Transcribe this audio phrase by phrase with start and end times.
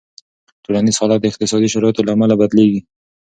[0.63, 2.79] ټولنیز حالت د اقتصادي شرایطو له امله بدلېږي.